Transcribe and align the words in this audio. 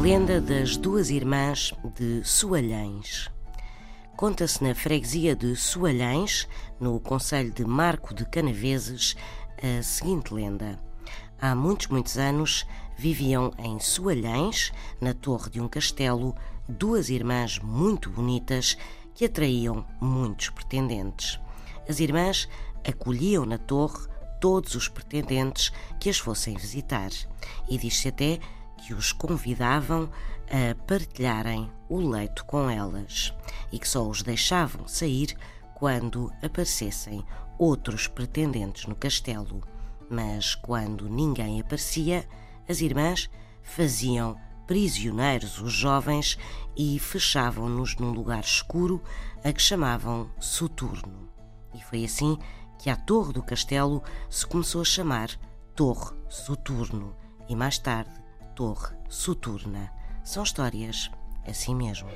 lenda 0.00 0.40
das 0.40 0.78
duas 0.78 1.10
irmãs 1.10 1.74
de 1.94 2.24
Soalhães. 2.24 3.28
Conta-se 4.16 4.64
na 4.64 4.74
freguesia 4.74 5.36
de 5.36 5.54
Soalhães, 5.54 6.48
no 6.80 6.98
concelho 6.98 7.52
de 7.52 7.66
Marco 7.66 8.14
de 8.14 8.24
Canaveses, 8.24 9.14
a 9.62 9.82
seguinte 9.82 10.32
lenda. 10.32 10.78
Há 11.38 11.54
muitos, 11.54 11.88
muitos 11.88 12.16
anos 12.16 12.66
viviam 12.96 13.52
em 13.58 13.78
Soalhães, 13.78 14.72
na 15.02 15.12
torre 15.12 15.50
de 15.50 15.60
um 15.60 15.68
castelo, 15.68 16.34
duas 16.66 17.10
irmãs 17.10 17.58
muito 17.58 18.08
bonitas 18.08 18.78
que 19.14 19.26
atraíam 19.26 19.84
muitos 20.00 20.48
pretendentes. 20.48 21.38
As 21.86 22.00
irmãs 22.00 22.48
acolhiam 22.88 23.44
na 23.44 23.58
torre 23.58 24.08
todos 24.40 24.74
os 24.74 24.88
pretendentes 24.88 25.70
que 26.00 26.08
as 26.08 26.16
fossem 26.16 26.56
visitar 26.56 27.10
e 27.68 27.76
diz-se 27.76 28.08
até 28.08 28.38
que 28.80 28.94
os 28.94 29.12
convidavam 29.12 30.10
a 30.48 30.74
partilharem 30.86 31.70
o 31.88 31.98
leito 31.98 32.44
com 32.44 32.68
elas 32.68 33.32
e 33.70 33.78
que 33.78 33.88
só 33.88 34.06
os 34.06 34.22
deixavam 34.22 34.88
sair 34.88 35.36
quando 35.74 36.32
aparecessem 36.42 37.24
outros 37.58 38.06
pretendentes 38.06 38.86
no 38.86 38.94
castelo. 38.94 39.62
Mas 40.08 40.54
quando 40.54 41.08
ninguém 41.08 41.60
aparecia, 41.60 42.26
as 42.68 42.80
irmãs 42.80 43.30
faziam 43.62 44.36
prisioneiros 44.66 45.60
os 45.60 45.72
jovens 45.72 46.38
e 46.76 46.98
fechavam-nos 46.98 47.96
num 47.96 48.10
lugar 48.10 48.42
escuro 48.42 49.02
a 49.44 49.52
que 49.52 49.62
chamavam 49.62 50.30
Soturno. 50.38 51.28
E 51.74 51.82
foi 51.82 52.04
assim 52.04 52.38
que 52.78 52.88
a 52.88 52.96
torre 52.96 53.32
do 53.32 53.42
castelo 53.42 54.02
se 54.28 54.46
começou 54.46 54.80
a 54.80 54.84
chamar 54.84 55.30
Torre 55.74 56.16
Soturno 56.28 57.14
e 57.48 57.54
mais 57.54 57.78
tarde 57.78 58.20
Torre 58.54 58.96
Soturna. 59.08 59.92
São 60.22 60.42
histórias 60.42 61.10
assim 61.46 61.74
mesmo. 61.74 62.08